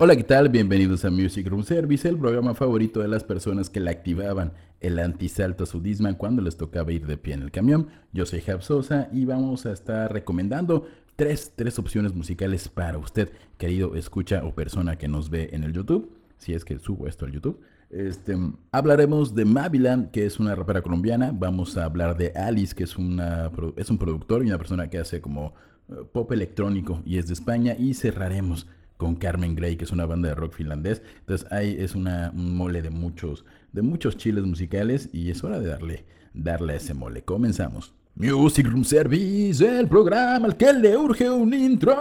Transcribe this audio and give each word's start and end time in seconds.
Hola, 0.00 0.14
¿qué 0.14 0.22
tal? 0.22 0.48
Bienvenidos 0.48 1.04
a 1.04 1.10
Music 1.10 1.48
Room 1.48 1.64
Service, 1.64 2.08
el 2.08 2.18
programa 2.18 2.54
favorito 2.54 3.00
de 3.00 3.08
las 3.08 3.24
personas 3.24 3.68
que 3.68 3.80
le 3.80 3.90
activaban 3.90 4.52
el 4.78 5.00
antisalto 5.00 5.64
a 5.64 5.66
su 5.66 5.80
Disman 5.80 6.14
cuando 6.14 6.40
les 6.40 6.56
tocaba 6.56 6.92
ir 6.92 7.04
de 7.04 7.16
pie 7.16 7.34
en 7.34 7.42
el 7.42 7.50
camión. 7.50 7.88
Yo 8.12 8.24
soy 8.24 8.40
Jab 8.40 8.62
Sosa 8.62 9.08
y 9.12 9.24
vamos 9.24 9.66
a 9.66 9.72
estar 9.72 10.12
recomendando 10.12 10.86
tres, 11.16 11.52
tres 11.56 11.80
opciones 11.80 12.14
musicales 12.14 12.68
para 12.68 12.96
usted, 12.96 13.32
querido 13.56 13.96
escucha 13.96 14.44
o 14.44 14.54
persona 14.54 14.96
que 14.98 15.08
nos 15.08 15.30
ve 15.30 15.50
en 15.50 15.64
el 15.64 15.72
YouTube, 15.72 16.12
si 16.36 16.54
es 16.54 16.64
que 16.64 16.78
subo 16.78 17.08
esto 17.08 17.24
al 17.24 17.32
YouTube. 17.32 17.60
Este, 17.90 18.36
hablaremos 18.70 19.34
de 19.34 19.46
Mavilan, 19.46 20.12
que 20.12 20.26
es 20.26 20.38
una 20.38 20.54
rapera 20.54 20.80
colombiana. 20.80 21.32
Vamos 21.34 21.76
a 21.76 21.86
hablar 21.86 22.16
de 22.16 22.30
Alice, 22.36 22.72
que 22.72 22.84
es, 22.84 22.96
una, 22.96 23.50
es 23.74 23.90
un 23.90 23.98
productor 23.98 24.44
y 24.44 24.46
una 24.46 24.58
persona 24.58 24.88
que 24.90 24.98
hace 24.98 25.20
como 25.20 25.54
eh, 25.88 25.94
pop 26.12 26.30
electrónico 26.30 27.02
y 27.04 27.18
es 27.18 27.26
de 27.26 27.34
España. 27.34 27.74
Y 27.76 27.94
cerraremos 27.94 28.68
con 28.98 29.14
Carmen 29.14 29.54
Gray, 29.54 29.76
que 29.76 29.84
es 29.84 29.92
una 29.92 30.04
banda 30.04 30.28
de 30.28 30.34
rock 30.34 30.52
finlandés. 30.54 31.00
Entonces 31.20 31.50
ahí 31.50 31.76
es 31.78 31.94
una, 31.94 32.30
un 32.34 32.54
mole 32.54 32.82
de 32.82 32.90
muchos, 32.90 33.46
de 33.72 33.80
muchos 33.80 34.18
chiles 34.18 34.44
musicales 34.44 35.08
y 35.14 35.30
es 35.30 35.42
hora 35.42 35.58
de 35.58 35.68
darle, 35.68 36.04
darle 36.34 36.74
a 36.74 36.76
ese 36.76 36.92
mole. 36.92 37.22
Comenzamos. 37.22 37.94
Music 38.16 38.66
Room 38.66 38.84
Service, 38.84 39.64
el 39.64 39.88
programa 39.88 40.46
al 40.46 40.56
que 40.56 40.72
le 40.72 40.96
urge 40.96 41.30
un 41.30 41.54
intro. 41.54 41.96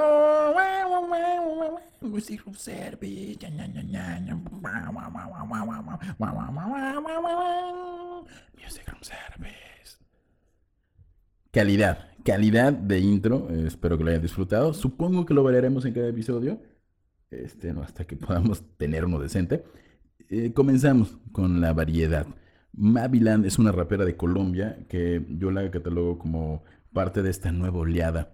Music 2.02 2.42
Room 2.44 2.56
Service. 2.56 3.38
Music 8.56 8.88
Room 8.88 9.04
Service. 9.04 9.98
Calidad, 11.52 12.08
calidad 12.26 12.74
de 12.74 13.00
intro. 13.00 13.50
Espero 13.52 13.98
que 14.00 14.04
lo 14.04 14.10
hayan 14.10 14.22
disfrutado. 14.24 14.74
Supongo 14.74 15.26
que 15.28 15.36
lo 15.36 15.44
veremos 15.44 15.86
en 15.86 15.94
cada 15.94 16.08
episodio. 16.08 16.60
Este, 17.30 17.72
hasta 17.72 18.06
que 18.06 18.16
podamos 18.16 18.64
tener 18.78 19.06
uno 19.06 19.20
decente. 19.20 19.64
Eh, 20.30 20.54
comenzamos 20.54 21.18
con 21.32 21.62
la 21.62 21.74
variedad. 21.74 22.28
Maviland 22.74 23.46
es 23.46 23.60
una 23.60 23.72
rapera 23.72 24.06
de 24.06 24.16
Colombia 24.16 24.78
que 24.88 25.26
yo 25.30 25.52
la 25.52 25.70
catalogo 25.72 26.20
como 26.20 26.64
parte 26.94 27.22
de 27.24 27.30
esta 27.30 27.52
nueva 27.52 27.80
oleada 27.80 28.32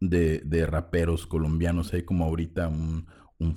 de, 0.00 0.66
raperos 0.66 1.26
colombianos. 1.26 1.92
Hay 1.94 2.02
como 2.02 2.24
ahorita 2.24 2.68
un, 2.68 3.06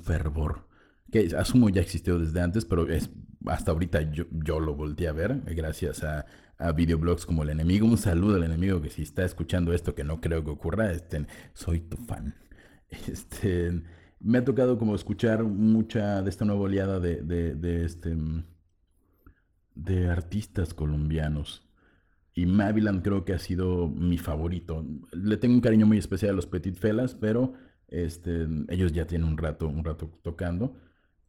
fervor 0.02 0.68
que 1.12 1.30
asumo 1.38 1.70
ya 1.70 1.82
existió 1.82 2.18
desde 2.18 2.42
antes, 2.42 2.66
pero 2.66 2.90
es 2.90 3.12
hasta 3.46 3.72
ahorita 3.72 4.02
yo, 4.12 4.60
lo 4.60 4.74
volteé 4.74 5.08
a 5.08 5.12
ver 5.12 5.42
gracias 5.46 6.04
a, 6.04 6.26
a, 6.58 6.72
videoblogs 6.72 7.26
como 7.26 7.44
El 7.44 7.52
Enemigo. 7.52 7.86
Un 7.86 8.00
saludo 8.00 8.38
al 8.38 8.44
enemigo 8.44 8.82
que 8.82 8.90
si 8.90 9.04
está 9.04 9.24
escuchando 9.24 9.74
esto, 9.74 9.94
que 9.94 10.04
no 10.04 10.22
creo 10.22 10.44
que 10.44 10.50
ocurra, 10.50 10.92
este, 10.92 11.28
soy 11.54 11.82
tu 11.82 11.98
fan. 11.98 12.36
Este, 13.08 13.82
me 14.20 14.38
ha 14.38 14.46
tocado 14.46 14.78
como 14.78 14.96
escuchar 14.96 15.44
mucha 15.44 16.22
de 16.22 16.30
esta 16.30 16.46
nueva 16.46 16.62
oleada 16.62 17.00
de, 17.00 17.22
de, 17.22 17.86
este, 17.86 18.16
de 19.76 20.10
artistas 20.10 20.74
colombianos. 20.74 21.68
Y 22.34 22.46
Maviland 22.46 23.02
creo 23.02 23.24
que 23.24 23.34
ha 23.34 23.40
sido 23.40 23.88
mi 23.88 24.18
favorito. 24.18 24.86
Le 25.12 25.38
tengo 25.38 25.56
un 25.56 25.62
cariño 25.62 25.86
muy 25.86 25.98
especial 25.98 26.32
a 26.32 26.36
los 26.36 26.48
Petit 26.48 26.76
Felas, 26.76 27.16
pero 27.16 27.54
este, 27.88 28.48
ellos 28.70 28.92
ya 28.92 29.06
tienen 29.06 29.28
un 29.28 29.38
rato, 29.38 29.68
un 29.68 29.86
rato 29.86 30.10
tocando. 30.22 30.76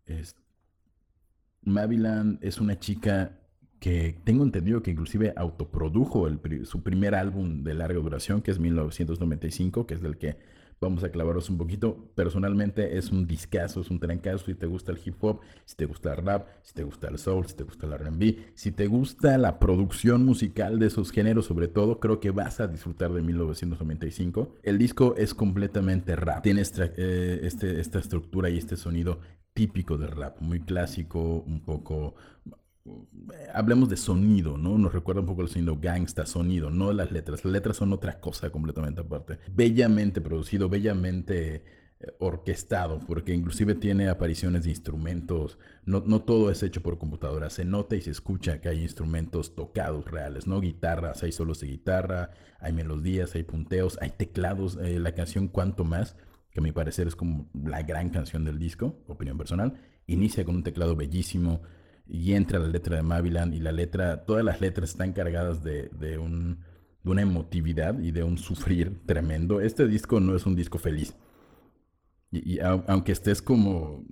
Es, 0.04 0.36
Maviland 1.62 2.38
es 2.42 2.60
una 2.60 2.78
chica 2.78 3.38
que 3.78 4.18
tengo 4.24 4.42
entendido 4.42 4.82
que 4.82 4.90
inclusive 4.90 5.32
autoprodujo 5.36 6.26
su 6.64 6.82
primer 6.82 7.14
álbum 7.14 7.62
de 7.62 7.74
larga 7.74 8.00
duración, 8.00 8.40
que 8.40 8.50
es 8.50 8.58
1995, 8.58 9.86
que 9.86 9.94
es 9.94 10.00
del 10.00 10.16
que 10.16 10.38
vamos 10.80 11.02
a 11.04 11.10
clavaros 11.10 11.48
un 11.50 11.58
poquito. 11.58 12.10
Personalmente 12.14 12.98
es 12.98 13.10
un 13.10 13.26
discazo, 13.26 13.80
es 13.80 13.90
un 13.90 13.98
trancazo. 13.98 14.46
Si 14.46 14.54
te 14.54 14.66
gusta 14.66 14.92
el 14.92 14.98
hip 15.04 15.16
hop, 15.20 15.40
si 15.64 15.76
te 15.76 15.86
gusta 15.86 16.12
el 16.12 16.24
rap, 16.24 16.48
si 16.62 16.74
te 16.74 16.84
gusta 16.84 17.08
el 17.08 17.18
soul, 17.18 17.46
si 17.46 17.54
te 17.54 17.64
gusta 17.64 17.86
el 17.86 17.98
RB, 17.98 18.36
si 18.54 18.72
te 18.72 18.86
gusta 18.86 19.38
la 19.38 19.58
producción 19.58 20.24
musical 20.24 20.78
de 20.78 20.86
esos 20.86 21.10
géneros, 21.10 21.46
sobre 21.46 21.68
todo, 21.68 22.00
creo 22.00 22.20
que 22.20 22.30
vas 22.30 22.60
a 22.60 22.66
disfrutar 22.66 23.12
de 23.12 23.22
1995. 23.22 24.54
El 24.62 24.78
disco 24.78 25.14
es 25.16 25.34
completamente 25.34 26.16
rap. 26.16 26.42
Tiene 26.42 26.62
eh, 26.62 27.40
este, 27.42 27.80
esta 27.80 27.98
estructura 27.98 28.50
y 28.50 28.58
este 28.58 28.76
sonido 28.76 29.20
típico 29.54 29.96
de 29.96 30.06
rap, 30.06 30.40
muy 30.40 30.60
clásico, 30.60 31.42
un 31.46 31.62
poco 31.62 32.14
hablemos 33.52 33.88
de 33.88 33.96
sonido, 33.96 34.56
¿no? 34.58 34.78
Nos 34.78 34.92
recuerda 34.92 35.20
un 35.20 35.26
poco 35.26 35.42
el 35.42 35.48
sonido 35.48 35.78
gangsta, 35.80 36.26
sonido, 36.26 36.70
no 36.70 36.92
las 36.92 37.10
letras. 37.10 37.44
Las 37.44 37.52
letras 37.52 37.76
son 37.76 37.92
otra 37.92 38.20
cosa 38.20 38.50
completamente 38.50 39.00
aparte. 39.00 39.38
Bellamente 39.52 40.20
producido, 40.20 40.68
bellamente 40.68 41.64
eh, 41.98 42.06
orquestado, 42.18 43.00
porque 43.00 43.34
inclusive 43.34 43.74
tiene 43.74 44.08
apariciones 44.08 44.64
de 44.64 44.70
instrumentos. 44.70 45.58
No, 45.84 46.02
no, 46.06 46.22
todo 46.22 46.50
es 46.50 46.62
hecho 46.62 46.82
por 46.82 46.98
computadora. 46.98 47.50
Se 47.50 47.64
nota 47.64 47.96
y 47.96 48.02
se 48.02 48.10
escucha 48.10 48.60
que 48.60 48.68
hay 48.68 48.82
instrumentos 48.82 49.54
tocados 49.54 50.10
reales, 50.10 50.46
¿no? 50.46 50.60
Guitarras, 50.60 51.22
hay 51.22 51.32
solos 51.32 51.60
de 51.60 51.68
guitarra, 51.68 52.30
hay 52.60 52.72
melodías, 52.72 53.34
hay 53.34 53.42
punteos, 53.42 53.98
hay 54.00 54.10
teclados. 54.10 54.78
Eh, 54.82 54.98
la 55.00 55.12
canción 55.12 55.48
Cuanto 55.48 55.84
Más, 55.84 56.16
que 56.50 56.60
a 56.60 56.62
mi 56.62 56.72
parecer 56.72 57.06
es 57.06 57.16
como 57.16 57.48
la 57.54 57.82
gran 57.82 58.10
canción 58.10 58.44
del 58.44 58.58
disco, 58.58 58.98
opinión 59.06 59.38
personal, 59.38 59.74
inicia 60.06 60.44
con 60.44 60.56
un 60.56 60.62
teclado 60.62 60.96
bellísimo 60.96 61.62
y 62.08 62.34
entra 62.34 62.58
la 62.58 62.68
letra 62.68 62.96
de 62.96 63.02
Maviland 63.02 63.54
y 63.54 63.60
la 63.60 63.72
letra, 63.72 64.24
todas 64.24 64.44
las 64.44 64.60
letras 64.60 64.90
están 64.90 65.12
cargadas 65.12 65.62
de, 65.62 65.88
de, 65.88 66.18
un, 66.18 66.60
de 67.02 67.10
una 67.10 67.22
emotividad 67.22 67.98
y 67.98 68.12
de 68.12 68.22
un 68.22 68.38
sufrir 68.38 69.04
tremendo. 69.06 69.60
Este 69.60 69.86
disco 69.86 70.20
no 70.20 70.36
es 70.36 70.46
un 70.46 70.54
disco 70.54 70.78
feliz. 70.78 71.14
Y, 72.30 72.58
aunque 72.60 73.12
estés 73.12 73.42
como 73.42 74.04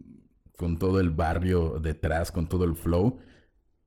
con 0.56 0.78
todo 0.78 1.00
el 1.00 1.10
barrio 1.10 1.80
detrás, 1.80 2.32
con 2.32 2.48
todo 2.48 2.64
el 2.64 2.74
flow, 2.74 3.18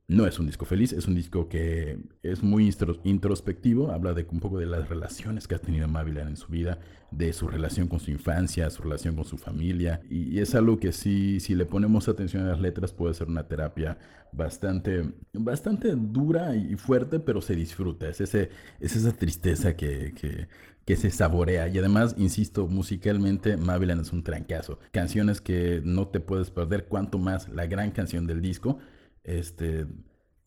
no 0.10 0.26
es 0.26 0.40
un 0.40 0.46
disco 0.46 0.64
feliz, 0.64 0.94
es 0.94 1.06
un 1.06 1.16
disco 1.16 1.50
que 1.50 2.00
es 2.24 2.42
muy 2.42 2.74
introspectivo, 3.04 3.92
habla 3.92 4.14
de 4.14 4.26
un 4.32 4.40
poco 4.40 4.58
de 4.58 4.66
las 4.66 4.88
relaciones 4.88 5.50
que 5.50 5.56
ha 5.56 5.60
tenido 5.60 5.86
Mavilan 5.90 6.30
en 6.30 6.38
su 6.38 6.48
vida, 6.48 6.80
de 7.12 7.34
su 7.34 7.50
relación 7.50 7.90
con 7.90 8.00
su 8.00 8.12
infancia, 8.12 8.70
su 8.70 8.84
relación 8.84 9.16
con 9.16 9.26
su 9.26 9.38
familia, 9.38 10.02
y 10.10 10.40
es 10.40 10.56
algo 10.56 10.80
que 10.80 10.94
sí, 10.94 11.42
si 11.42 11.56
le 11.56 11.66
ponemos 11.66 12.08
atención 12.08 12.46
a 12.46 12.52
las 12.52 12.62
letras 12.62 12.94
puede 12.94 13.16
ser 13.16 13.28
una 13.28 13.48
terapia 13.48 13.98
bastante, 14.32 15.12
bastante 15.34 15.94
dura 15.96 16.56
y 16.56 16.78
fuerte, 16.78 17.20
pero 17.20 17.42
se 17.42 17.56
disfruta, 17.56 18.08
es, 18.08 18.22
ese, 18.22 18.50
es 18.80 18.96
esa 18.96 19.12
tristeza 19.12 19.76
que, 19.76 20.14
que, 20.14 20.48
que 20.86 20.96
se 20.96 21.10
saborea. 21.10 21.68
Y 21.68 21.80
además, 21.80 22.16
insisto, 22.18 22.68
musicalmente 22.68 23.58
Mavilan 23.58 24.00
es 24.00 24.14
un 24.14 24.24
trancazo. 24.24 24.80
Canciones 24.92 25.42
que 25.42 25.82
no 25.84 26.08
te 26.08 26.22
puedes 26.22 26.50
perder, 26.50 26.86
cuanto 26.86 27.20
más 27.20 27.50
la 27.50 27.66
gran 27.66 27.92
canción 27.92 28.26
del 28.26 28.42
disco 28.42 28.80
este, 29.28 29.86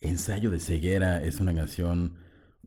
Ensayo 0.01 0.51
de 0.51 0.59
ceguera 0.61 1.23
es 1.23 1.41
una 1.41 1.55
canción 1.55 2.15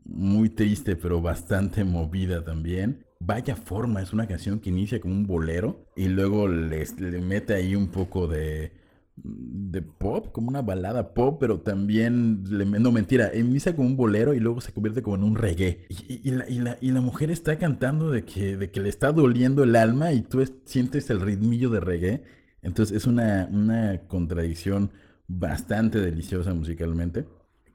muy 0.06 0.50
triste, 0.50 0.96
pero 0.96 1.22
bastante 1.22 1.84
movida 1.84 2.44
también. 2.44 3.06
Vaya 3.20 3.56
forma, 3.56 4.02
es 4.02 4.14
una 4.14 4.28
canción 4.28 4.60
que 4.60 4.70
inicia 4.70 5.00
como 5.02 5.16
un 5.16 5.26
bolero 5.26 5.88
y 5.96 6.10
luego 6.10 6.48
le, 6.48 6.86
mete 7.22 7.56
ahí 7.56 7.76
un 7.76 7.88
poco 7.88 8.28
de, 8.28 8.74
de 9.16 9.82
pop, 9.82 10.32
como 10.32 10.50
una 10.50 10.62
balada 10.62 11.14
pop, 11.16 11.38
pero 11.40 11.62
también, 11.62 12.44
no 12.44 12.92
mentira, 12.92 13.34
inicia 13.34 13.76
como 13.76 13.88
un 13.88 13.98
bolero 13.98 14.36
y 14.36 14.40
luego 14.40 14.62
se 14.62 14.74
convierte 14.74 15.02
como 15.02 15.16
en 15.16 15.24
un 15.24 15.36
reggae. 15.36 15.88
Y, 15.90 16.30
la, 16.32 16.78
y, 16.82 16.92
la, 16.92 17.02
mujer 17.02 17.32
está 17.32 17.58
cantando 17.58 18.12
de 18.12 18.26
que, 18.26 18.58
de 18.58 18.70
que 18.70 18.82
le 18.82 18.90
está 18.90 19.12
doliendo 19.12 19.64
el 19.64 19.76
alma 19.76 20.12
y 20.12 20.22
tú 20.22 20.46
sientes 20.66 21.10
el 21.10 21.22
ritmillo 21.22 21.70
de 21.70 21.80
reggae. 21.80 22.24
Entonces 22.62 22.96
es 22.96 23.08
una, 23.08 23.48
una 23.52 24.02
contradicción 24.08 24.92
bastante 25.28 26.00
deliciosa 26.00 26.54
musicalmente. 26.54 27.26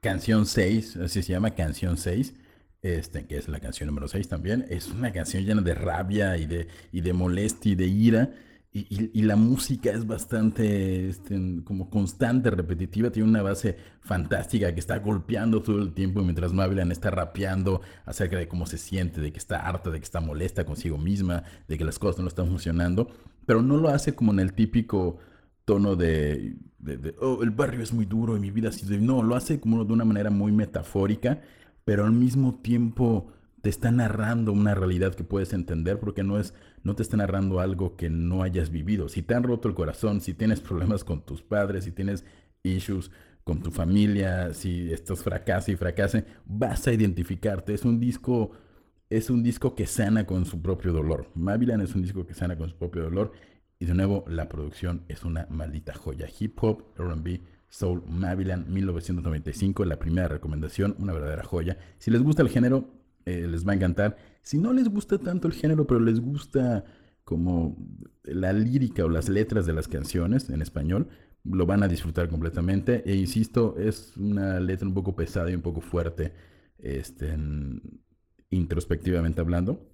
Canción 0.00 0.46
6, 0.46 0.96
así 0.98 1.22
se 1.22 1.32
llama, 1.32 1.50
Canción 1.50 1.96
6, 1.96 2.34
este, 2.82 3.26
que 3.26 3.36
es 3.36 3.48
la 3.48 3.58
canción 3.58 3.88
número 3.88 4.06
6 4.06 4.28
también. 4.28 4.64
Es 4.68 4.88
una 4.88 5.12
canción 5.12 5.44
llena 5.44 5.62
de 5.62 5.74
rabia 5.74 6.36
y 6.36 6.46
de, 6.46 6.68
y 6.92 7.00
de 7.00 7.12
molestia 7.12 7.72
y 7.72 7.74
de 7.74 7.86
ira. 7.86 8.30
Y, 8.70 9.22
la 9.22 9.34
música 9.34 9.90
es 9.90 10.06
bastante 10.06 11.08
este, 11.08 11.64
como 11.64 11.88
constante, 11.90 12.50
repetitiva, 12.50 13.10
tiene 13.10 13.28
una 13.28 13.42
base 13.42 13.76
fantástica 14.00 14.72
que 14.72 14.78
está 14.78 14.98
golpeando 14.98 15.62
todo 15.62 15.80
el 15.80 15.94
tiempo 15.94 16.22
mientras 16.22 16.52
Mavilan 16.52 16.92
está 16.92 17.10
rapeando 17.10 17.80
acerca 18.04 18.36
de 18.36 18.46
cómo 18.46 18.66
se 18.66 18.78
siente, 18.78 19.20
de 19.20 19.32
que 19.32 19.38
está 19.38 19.66
harta, 19.66 19.90
de 19.90 19.98
que 19.98 20.04
está 20.04 20.20
molesta 20.20 20.64
consigo 20.64 20.98
misma, 20.98 21.44
de 21.66 21.78
que 21.78 21.84
las 21.84 21.98
cosas 21.98 22.20
no 22.20 22.28
están 22.28 22.46
funcionando, 22.46 23.10
pero 23.46 23.62
no 23.62 23.78
lo 23.78 23.88
hace 23.88 24.14
como 24.14 24.32
en 24.32 24.38
el 24.38 24.52
típico 24.52 25.18
tono 25.68 25.96
de, 25.96 26.56
oh, 27.20 27.42
el 27.42 27.50
barrio 27.50 27.82
es 27.82 27.92
muy 27.92 28.06
duro 28.06 28.38
y 28.38 28.40
mi 28.40 28.50
vida 28.50 28.70
así. 28.70 28.86
No, 28.98 29.22
lo 29.22 29.36
hace 29.36 29.60
como 29.60 29.84
de 29.84 29.92
una 29.92 30.06
manera 30.06 30.30
muy 30.30 30.50
metafórica, 30.50 31.42
pero 31.84 32.06
al 32.06 32.12
mismo 32.12 32.54
tiempo 32.54 33.30
te 33.60 33.68
está 33.68 33.90
narrando 33.90 34.50
una 34.50 34.74
realidad 34.74 35.14
que 35.14 35.24
puedes 35.24 35.52
entender 35.52 36.00
porque 36.00 36.24
no 36.24 36.40
es 36.40 36.54
no 36.84 36.94
te 36.94 37.02
está 37.02 37.18
narrando 37.18 37.60
algo 37.60 37.96
que 37.96 38.08
no 38.08 38.42
hayas 38.42 38.70
vivido. 38.70 39.10
Si 39.10 39.20
te 39.20 39.34
han 39.34 39.42
roto 39.42 39.68
el 39.68 39.74
corazón, 39.74 40.22
si 40.22 40.32
tienes 40.32 40.60
problemas 40.60 41.04
con 41.04 41.20
tus 41.20 41.42
padres, 41.42 41.84
si 41.84 41.92
tienes 41.92 42.24
issues 42.62 43.10
con 43.44 43.60
tu 43.60 43.70
familia, 43.70 44.54
si 44.54 44.90
estás 44.90 45.22
fracasa 45.22 45.70
y 45.70 45.76
fracase, 45.76 46.24
vas 46.46 46.86
a 46.86 46.94
identificarte. 46.94 47.74
Es 47.74 47.84
un 47.84 48.00
disco 48.00 48.52
es 49.10 49.28
un 49.28 49.42
disco 49.42 49.74
que 49.74 49.86
sana 49.86 50.24
con 50.24 50.46
su 50.46 50.62
propio 50.62 50.94
dolor. 50.94 51.30
Mavilan 51.34 51.82
es 51.82 51.94
un 51.94 52.02
disco 52.02 52.26
que 52.26 52.32
sana 52.32 52.56
con 52.56 52.70
su 52.70 52.76
propio 52.76 53.02
dolor 53.02 53.32
Y 53.78 53.86
de 53.86 53.94
nuevo, 53.94 54.24
la 54.28 54.48
producción 54.48 55.04
es 55.08 55.24
una 55.24 55.46
maldita 55.50 55.94
joya. 55.94 56.28
Hip 56.38 56.58
Hop, 56.62 56.82
RB, 56.96 57.40
Soul, 57.68 58.02
Mavilan, 58.08 58.72
1995, 58.72 59.84
la 59.84 59.98
primera 59.98 60.26
recomendación, 60.26 60.96
una 60.98 61.12
verdadera 61.12 61.44
joya. 61.44 61.78
Si 61.98 62.10
les 62.10 62.22
gusta 62.22 62.42
el 62.42 62.48
género, 62.48 62.90
eh, 63.24 63.46
les 63.46 63.66
va 63.66 63.72
a 63.72 63.76
encantar. 63.76 64.16
Si 64.42 64.58
no 64.58 64.72
les 64.72 64.88
gusta 64.88 65.18
tanto 65.18 65.46
el 65.46 65.54
género, 65.54 65.86
pero 65.86 66.00
les 66.00 66.18
gusta 66.20 66.84
como 67.24 67.76
la 68.24 68.52
lírica 68.52 69.04
o 69.04 69.08
las 69.08 69.28
letras 69.28 69.66
de 69.66 69.74
las 69.74 69.86
canciones 69.86 70.48
en 70.48 70.62
español, 70.62 71.08
lo 71.44 71.66
van 71.66 71.82
a 71.82 71.88
disfrutar 71.88 72.28
completamente. 72.28 73.02
E 73.08 73.14
insisto, 73.14 73.76
es 73.78 74.16
una 74.16 74.58
letra 74.60 74.88
un 74.88 74.94
poco 74.94 75.14
pesada 75.14 75.50
y 75.50 75.54
un 75.54 75.62
poco 75.62 75.80
fuerte, 75.80 76.32
este, 76.78 77.36
introspectivamente 78.50 79.40
hablando. 79.40 79.88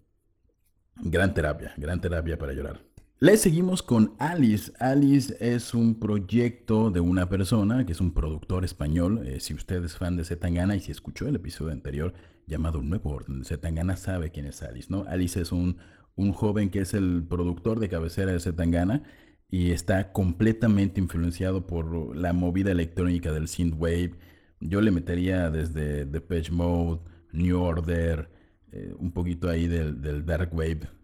Gran 1.03 1.35
terapia, 1.35 1.75
gran 1.77 2.01
terapia 2.01 2.39
para 2.39 2.53
llorar. 2.53 2.94
Le 3.21 3.37
seguimos 3.37 3.85
con 3.85 4.15
Alice. 4.19 4.73
Alice 4.81 5.37
es 5.39 5.73
un 5.73 6.01
proyecto 6.01 6.91
de 6.91 6.99
una 6.99 7.29
persona 7.29 7.87
que 7.87 7.93
es 7.93 8.01
un 8.01 8.13
productor 8.13 8.65
español. 8.65 9.25
Eh, 9.25 9.39
si 9.39 9.55
usted 9.55 9.85
es 9.85 9.97
fan 9.97 10.17
de 10.17 10.25
Zetangana 10.25 10.75
y 10.75 10.81
si 10.81 10.91
escuchó 10.91 11.29
el 11.29 11.37
episodio 11.37 11.73
anterior 11.73 12.13
llamado 12.49 12.83
Nuevo 12.83 13.11
Orden 13.11 13.39
de 13.39 13.45
Zetangana, 13.45 13.97
sabe 13.97 14.31
quién 14.31 14.47
es 14.47 14.63
Alice, 14.63 14.89
¿no? 14.91 15.05
Alice 15.09 15.41
es 15.41 15.53
un, 15.53 15.79
un 16.17 16.33
joven 16.33 16.71
que 16.71 16.81
es 16.81 16.93
el 16.93 17.25
productor 17.27 17.79
de 17.79 17.89
cabecera 17.89 18.33
de 18.33 18.41
Zetangana 18.41 19.05
y 19.49 19.71
está 19.71 20.11
completamente 20.13 21.01
influenciado 21.01 21.69
por 21.69 22.17
la 22.17 22.33
movida 22.33 22.73
electrónica 22.73 23.33
del 23.33 23.47
synthwave. 23.47 24.17
Yo 24.59 24.81
le 24.81 24.91
metería 24.91 25.51
desde 25.51 26.05
Depeche 26.05 26.51
Mode, 26.51 27.01
New 27.33 27.63
Order, 27.63 28.29
eh, 28.73 28.93
un 28.99 29.13
poquito 29.13 29.49
ahí 29.49 29.69
del, 29.69 30.03
del 30.03 30.27
dark 30.27 30.53
wave 30.53 31.04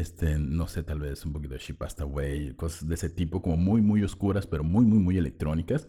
este, 0.00 0.38
no 0.38 0.66
sé, 0.66 0.82
tal 0.82 1.00
vez 1.00 1.24
un 1.24 1.32
poquito 1.32 1.54
de 1.54 1.60
She 1.60 1.74
Passed 1.74 2.00
Away, 2.00 2.54
cosas 2.54 2.88
de 2.88 2.94
ese 2.94 3.10
tipo, 3.10 3.42
como 3.42 3.56
muy, 3.56 3.80
muy 3.80 4.02
oscuras, 4.02 4.46
pero 4.46 4.64
muy, 4.64 4.84
muy, 4.84 4.98
muy 4.98 5.18
electrónicas. 5.18 5.88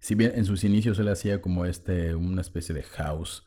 Si 0.00 0.14
bien 0.14 0.32
en 0.34 0.44
sus 0.44 0.64
inicios 0.64 0.98
él 0.98 1.08
hacía 1.08 1.40
como 1.40 1.64
este, 1.64 2.14
una 2.14 2.40
especie 2.40 2.74
de 2.74 2.82
house 2.82 3.44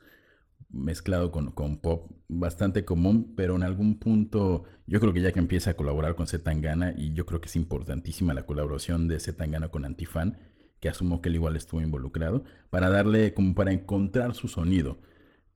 mezclado 0.70 1.32
con, 1.32 1.52
con 1.52 1.78
pop, 1.78 2.12
bastante 2.28 2.86
común, 2.86 3.34
pero 3.36 3.56
en 3.56 3.64
algún 3.64 4.00
punto 4.00 4.64
yo 4.88 5.00
creo 5.00 5.14
que 5.14 5.22
ya 5.22 5.32
que 5.32 5.40
empieza 5.40 5.72
a 5.72 5.74
colaborar 5.76 6.16
con 6.16 6.28
Zetangana, 6.28 6.94
y 6.96 7.14
yo 7.14 7.26
creo 7.26 7.42
que 7.42 7.48
es 7.48 7.56
importantísima 7.56 8.34
la 8.34 8.46
colaboración 8.46 9.08
de 9.08 9.20
Zetangana 9.20 9.70
con 9.70 9.86
Antifan, 9.86 10.38
que 10.80 10.90
asumo 10.90 11.22
que 11.22 11.30
él 11.30 11.36
igual 11.36 11.56
estuvo 11.56 11.82
involucrado, 11.82 12.44
para 12.70 12.90
darle, 12.90 13.34
como 13.34 13.56
para 13.56 13.72
encontrar 13.72 14.36
su 14.36 14.48
sonido. 14.48 15.00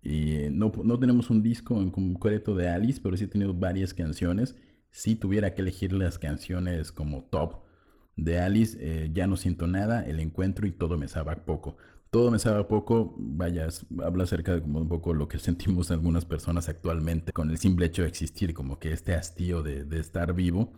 Eh, 0.02 0.50
no, 0.52 0.72
tenemos 1.00 1.30
un 1.30 1.44
disco 1.44 1.82
en 1.82 1.92
concreto 1.92 2.56
de 2.56 2.70
Alice, 2.70 3.00
pero 3.02 3.18
sí 3.18 3.26
he 3.26 3.28
tenido 3.28 3.54
varias 3.54 3.94
canciones. 3.94 4.56
Si 4.92 5.16
tuviera 5.16 5.54
que 5.54 5.62
elegir 5.62 5.94
las 5.94 6.18
canciones 6.18 6.92
como 6.92 7.24
top 7.24 7.64
de 8.16 8.40
Alice, 8.40 8.78
eh, 8.80 9.10
ya 9.14 9.28
no 9.28 9.38
siento 9.38 9.68
nada, 9.68 10.04
el 10.06 10.20
encuentro 10.20 10.68
y 10.68 10.72
todo 10.72 10.98
me 10.98 11.08
sabe 11.08 11.36
poco. 11.38 11.78
Todo 12.12 12.32
me 12.32 12.40
sabe 12.40 12.64
poco, 12.64 13.14
vaya, 13.20 13.68
habla 14.04 14.24
acerca 14.24 14.56
de 14.56 14.62
como 14.62 14.80
un 14.80 14.88
poco 14.90 15.14
lo 15.14 15.28
que 15.28 15.38
sentimos 15.40 15.92
algunas 15.92 16.26
personas 16.26 16.70
actualmente 16.70 17.32
con 17.34 17.50
el 17.52 17.58
simple 17.58 17.86
hecho 17.88 18.02
de 18.04 18.08
existir, 18.08 18.54
como 18.54 18.80
que 18.80 18.94
este 18.94 19.14
hastío 19.14 19.62
de, 19.62 19.86
de 19.86 20.00
estar 20.00 20.34
vivo, 20.34 20.74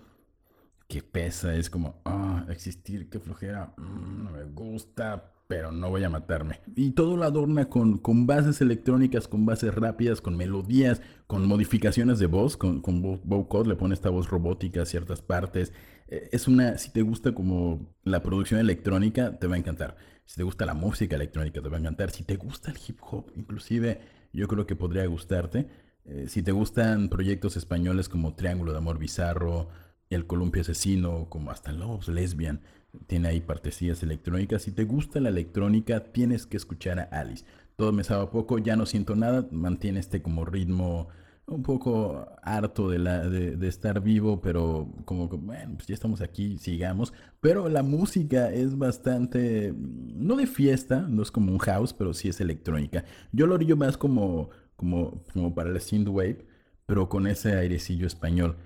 que 0.88 1.02
pesa, 1.02 1.56
es 1.56 1.70
como, 1.70 2.02
ah, 2.04 2.46
existir, 2.50 3.10
qué 3.10 3.20
flojera, 3.20 3.74
mm, 3.78 4.24
no 4.26 4.32
me 4.32 4.44
gusta, 4.44 5.32
pero 5.52 5.74
no 5.74 5.90
voy 5.90 6.02
a 6.06 6.10
matarme. 6.10 6.62
Y 6.78 6.92
todo 6.92 7.18
lo 7.18 7.26
adorna 7.26 7.66
con, 7.66 7.98
con 7.98 8.26
bases 8.26 8.62
electrónicas, 8.62 9.28
con 9.28 9.46
bases 9.46 9.76
rápidas, 9.76 10.22
con 10.22 10.38
melodías, 10.38 11.02
con 11.28 11.46
modificaciones 11.46 12.20
de 12.20 12.28
voz, 12.28 12.56
con, 12.56 12.80
con 12.80 13.02
vocode, 13.02 13.68
le 13.68 13.76
pone 13.76 13.94
esta 13.94 14.10
voz 14.10 14.30
robótica 14.30 14.84
a 14.84 14.86
ciertas 14.86 15.22
partes. 15.22 15.74
Eh, 16.08 16.30
es 16.32 16.48
una, 16.48 16.78
si 16.78 16.94
te 16.94 17.02
gusta 17.02 17.34
como 17.34 17.94
la 18.06 18.24
producción 18.24 18.62
electrónica, 18.62 19.40
te 19.40 19.48
va 19.48 19.56
a 19.56 19.58
encantar. 19.58 19.98
Si 20.24 20.38
te 20.38 20.44
gusta 20.44 20.66
la 20.66 20.74
música 20.74 21.18
electrónica, 21.18 21.62
te 21.62 21.68
va 21.68 21.76
a 21.76 21.82
encantar. 21.82 22.12
Si 22.12 22.24
te 22.24 22.38
gusta 22.38 22.72
el 22.72 22.78
hip 22.88 23.00
hop, 23.02 23.30
inclusive, 23.36 24.00
yo 24.32 24.48
creo 24.48 24.66
que 24.66 24.78
podría 24.78 25.06
gustarte. 25.08 25.68
Eh, 26.06 26.28
si 26.30 26.44
te 26.44 26.54
gustan 26.54 27.10
proyectos 27.10 27.58
españoles 27.58 28.08
como 28.08 28.36
Triángulo 28.36 28.72
de 28.72 28.78
Amor 28.78 29.00
Bizarro, 29.00 29.68
El 30.10 30.28
Columpio 30.28 30.62
Asesino, 30.62 31.28
como 31.28 31.52
hasta 31.52 31.74
Loves 31.74 32.08
Lesbian, 32.08 32.62
tiene 33.08 33.30
ahí 33.30 33.42
partecillas 33.42 34.04
electrónicas. 34.04 34.64
Si 34.64 34.72
te 34.72 34.84
gusta 34.84 35.20
la 35.20 35.30
electrónica, 35.30 36.12
tienes 36.12 36.46
que 36.46 36.58
escuchar 36.58 37.00
a 37.00 37.04
Alice. 37.04 37.46
Todo 37.76 37.92
me 37.92 38.04
sabe 38.04 38.28
poco, 38.28 38.58
ya 38.58 38.76
no 38.76 38.86
siento 38.86 39.16
nada, 39.16 39.48
mantiene 39.52 40.00
este 40.00 40.22
como 40.22 40.46
ritmo 40.46 41.10
un 41.48 41.64
poco 41.64 42.28
harto 42.44 42.90
de, 42.90 43.00
la, 43.00 43.24
estar 43.68 44.02
vivo, 44.02 44.42
pero 44.42 44.90
como 45.06 45.30
que, 45.30 45.36
bueno, 45.36 45.76
pues 45.76 45.88
ya 45.88 45.94
estamos 45.94 46.22
aquí, 46.22 46.58
sigamos. 46.58 47.14
Pero 47.40 47.68
la 47.70 47.84
música 47.84 48.52
es 48.52 48.78
bastante, 48.78 49.74
no 49.76 50.36
de 50.36 50.48
fiesta, 50.48 51.02
no 51.02 51.22
es 51.24 51.32
como 51.32 51.52
un 51.52 51.60
house, 51.60 51.94
pero 51.94 52.14
sí 52.14 52.30
es 52.30 52.40
electrónica. 52.42 53.04
Yo 53.32 53.48
lo 53.48 53.56
haría 53.56 53.76
más 53.76 53.98
como, 53.98 54.50
como, 54.76 55.24
como 55.34 55.54
para 55.54 55.70
el 55.70 55.82
synthwave, 55.82 56.46
pero 56.86 57.10
con 57.10 57.28
ese 57.28 57.54
airecillo 57.54 58.08
español. 58.08 58.58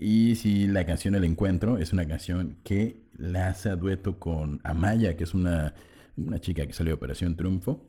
Y 0.00 0.36
si 0.36 0.66
la 0.66 0.86
canción 0.86 1.14
El 1.14 1.24
Encuentro 1.24 1.76
es 1.76 1.92
una 1.92 2.08
canción 2.08 2.56
que 2.64 3.02
la 3.18 3.48
hace 3.48 3.68
a 3.68 3.76
dueto 3.76 4.18
con 4.18 4.58
Amaya, 4.64 5.14
que 5.14 5.24
es 5.24 5.34
una, 5.34 5.74
una 6.16 6.40
chica 6.40 6.66
que 6.66 6.72
salió 6.72 6.92
de 6.92 6.94
Operación 6.94 7.36
Triunfo. 7.36 7.86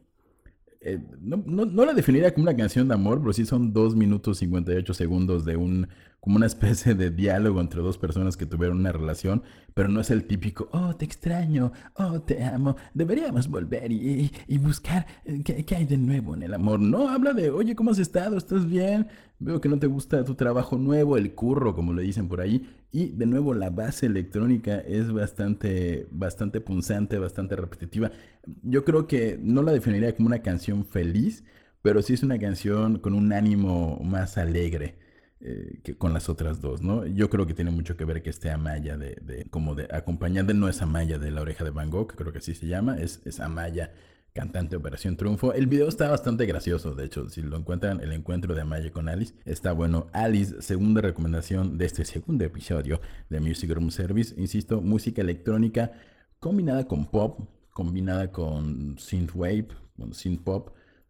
Eh, 0.82 1.00
no, 1.22 1.38
no, 1.38 1.86
la 1.86 1.94
definiría 1.94 2.34
como 2.34 2.44
una 2.44 2.58
canción 2.58 2.90
de 2.90 2.96
amor, 2.96 3.22
pero 3.22 3.32
sí 3.32 3.46
son 3.46 3.72
2 3.72 3.96
minutos 3.96 4.40
58 4.40 4.94
segundos 4.94 5.46
de 5.46 5.56
un, 5.56 5.88
como 6.22 6.36
una 6.36 6.46
especie 6.46 6.94
de 6.94 7.10
diálogo 7.10 7.60
entre 7.60 7.82
dos 7.82 7.98
personas 7.98 8.38
que 8.38 8.46
tuvieron 8.46 8.78
una 8.78 8.92
relación, 8.92 9.42
pero 9.74 9.90
no 9.90 10.00
es 10.00 10.12
el 10.12 10.26
típico, 10.26 10.70
oh, 10.72 10.96
te 10.96 11.04
extraño, 11.04 11.72
oh, 11.96 12.22
te 12.22 12.44
amo, 12.44 12.78
deberíamos 12.94 13.48
volver 13.48 13.92
y, 13.92 14.32
y 14.48 14.58
buscar 14.60 15.08
eh, 15.26 15.42
qué, 15.44 15.66
qué, 15.66 15.76
hay 15.76 15.86
de 15.86 15.98
nuevo 15.98 16.36
en 16.36 16.44
el 16.44 16.54
amor. 16.54 16.80
No, 16.80 17.10
habla 17.10 17.34
de, 17.34 17.50
oye, 17.50 17.76
¿cómo 17.76 17.90
has 17.90 17.98
estado? 17.98 18.38
¿Estás 18.38 18.70
bien? 18.70 19.08
Veo 19.40 19.60
que 19.60 19.70
no 19.70 19.80
te 19.80 19.88
gusta 19.88 20.24
tu 20.24 20.36
trabajo 20.36 20.78
nuevo, 20.78 21.18
el 21.18 21.34
curro, 21.34 21.74
como 21.74 21.92
le 21.94 22.04
dicen 22.04 22.28
por 22.28 22.40
ahí. 22.40 22.70
Y 22.92 23.08
de 23.08 23.26
nuevo, 23.26 23.56
la 23.56 23.72
base 23.72 24.06
electrónica 24.06 24.78
es 24.80 25.12
bastante, 25.12 26.08
bastante 26.12 26.62
punzante, 26.62 27.18
bastante 27.18 27.56
repetitiva. 27.56 28.12
Yo 28.62 28.86
creo 28.86 29.08
que 29.08 29.40
no 29.42 29.64
la 29.64 29.72
definiría 29.72 30.16
como 30.16 30.28
una 30.28 30.44
canción 30.44 30.86
feliz, 30.86 31.44
pero 31.82 32.04
sí 32.04 32.14
es 32.14 32.22
una 32.22 32.38
canción 32.38 33.00
con 33.00 33.16
un 33.16 33.34
ánimo 33.34 34.00
más 34.04 34.38
alegre. 34.38 35.00
Eh, 35.44 35.80
que 35.84 35.98
con 35.98 36.14
las 36.14 36.30
otras 36.30 36.62
dos, 36.62 36.84
¿no? 36.84 37.04
Yo 37.08 37.32
creo 37.32 37.48
que 37.48 37.56
tiene 37.56 37.72
mucho 37.72 37.98
que 37.98 38.06
ver 38.06 38.22
que 38.22 38.30
esté 38.30 38.52
Amaya 38.52 38.96
de, 38.96 39.48
como 39.50 39.74
de 39.74 39.88
acompañante, 39.92 40.54
no 40.54 40.70
es 40.70 40.84
Amaya 40.84 41.18
de 41.18 41.32
la 41.32 41.42
oreja 41.42 41.64
de 41.64 41.72
Van 41.72 41.90
Gogh, 41.90 42.14
creo 42.16 42.32
que 42.32 42.38
así 42.38 42.54
se 42.54 42.68
llama, 42.68 42.98
es, 43.00 43.22
es 43.26 43.40
Amaya 43.40 43.92
cantante 44.34 44.76
Operación 44.76 45.18
Triunfo. 45.18 45.52
El 45.54 45.66
video 45.66 45.88
está 45.88 46.12
bastante 46.12 46.46
gracioso, 46.46 46.94
de 46.94 47.06
hecho, 47.06 47.28
si 47.28 47.42
lo 47.42 47.58
encuentran, 47.58 48.02
el 48.02 48.12
encuentro 48.12 48.54
de 48.54 48.62
Amaya 48.62 48.92
con 48.92 49.10
Alice, 49.10 49.34
está 49.46 49.72
bueno. 49.72 50.08
Alice, 50.14 50.62
segunda 50.62 51.02
recomendación 51.02 51.80
de 51.80 51.86
este 51.86 52.06
segundo 52.06 52.46
episodio 52.46 53.02
de 53.30 53.40
Music 53.40 53.72
Room 53.72 53.90
Service, 53.90 54.40
insisto, 54.40 54.80
música 54.80 55.22
electrónica 55.22 55.92
combinada 56.40 56.88
con 56.88 57.06
pop, 57.06 57.50
combinada 57.72 58.32
con 58.32 58.96
synthwave, 59.00 59.70
con 59.98 60.14
synth 60.14 60.44
pop, 60.44 60.70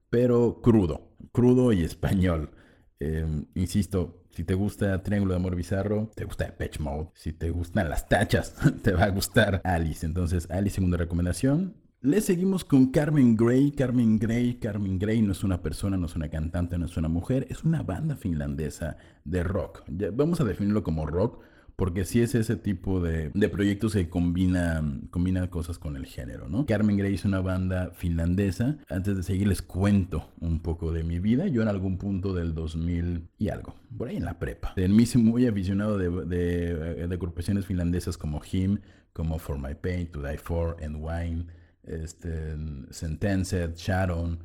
pero 0.10 0.62
crudo, 0.62 1.16
crudo 1.34 1.74
y 1.74 1.84
español. 1.84 2.52
Em, 3.00 3.46
insisto, 3.56 4.21
si 4.32 4.46
te 4.46 4.54
gusta 4.54 5.04
Triángulo 5.04 5.34
de 5.34 5.40
Amor 5.40 5.56
Bizarro, 5.56 6.10
te 6.16 6.24
gusta 6.24 6.56
Patch 6.58 6.80
Mode. 6.80 7.10
Si 7.14 7.34
te 7.34 7.50
gustan 7.50 7.90
las 7.90 8.08
tachas, 8.08 8.56
te 8.82 8.94
va 8.94 9.04
a 9.04 9.10
gustar 9.10 9.62
Alice. 9.64 10.06
Entonces, 10.06 10.50
Alice, 10.50 10.76
segunda 10.76 10.98
recomendación. 10.98 11.76
Le 12.00 12.22
seguimos 12.22 12.64
con 12.64 12.88
Carmen 12.88 13.36
Gray. 13.36 13.72
Carmen 13.72 14.18
Gray, 14.18 14.56
Carmen 14.56 14.98
Gray 14.98 15.22
no 15.22 15.34
es 15.34 15.44
una 15.44 15.62
persona, 15.62 15.98
no 15.98 16.06
es 16.06 16.16
una 16.16 16.30
cantante, 16.30 16.78
no 16.78 16.86
es 16.86 16.98
una 16.98 17.10
mujer, 17.10 17.46
es 17.50 17.64
una 17.64 17.84
banda 17.84 18.16
finlandesa 18.16 18.98
de 19.26 19.44
rock. 19.44 19.84
vamos 20.14 20.42
a 20.42 20.46
definirlo 20.46 20.82
como 20.82 21.06
rock 21.06 21.44
porque 21.82 22.06
sí 22.06 22.22
es 22.22 22.36
ese 22.36 22.58
tipo 22.58 23.02
de, 23.02 23.32
proyectos 23.50 23.94
que 23.94 24.08
combina, 24.08 24.84
combina 25.10 25.50
cosas 25.50 25.80
con 25.80 25.96
el 25.96 26.06
género, 26.06 26.48
¿no? 26.48 26.68
Carmen 26.68 26.96
Gray 26.96 27.16
es 27.16 27.26
una 27.26 27.42
banda 27.42 27.90
finlandesa. 27.96 28.78
Antes 28.88 29.18
de 29.18 29.24
seguir 29.24 29.48
les 29.48 29.64
cuento 29.64 30.30
un 30.40 30.60
poco 30.60 30.92
de 30.92 31.04
mi 31.04 31.18
vida. 31.18 31.48
Yo 31.48 31.64
en 31.64 31.70
algún 31.70 31.98
punto 31.98 32.36
del 32.36 32.54
2000 32.54 33.30
y 33.40 33.50
algo, 33.50 33.74
por 33.98 34.10
ahí 34.10 34.18
en 34.18 34.26
la 34.26 34.38
prepa. 34.38 34.74
En 34.76 34.96
mí 34.96 35.08
soy 35.08 35.24
muy 35.24 35.48
aficionado 35.48 35.98
de, 35.98 36.12
de, 36.28 37.08
de 37.08 37.16
agrupaciones 37.16 37.66
finlandesas 37.66 38.16
como 38.16 38.44
Him, 38.44 38.78
como 39.12 39.40
For 39.40 39.58
My 39.58 39.74
Pain, 39.74 40.06
To 40.12 40.22
Die 40.22 40.38
For, 40.38 40.78
and 40.84 40.98
Wine 41.00 41.48
este, 41.82 42.58
Sentenced, 42.92 43.74
Sharon, 43.76 44.38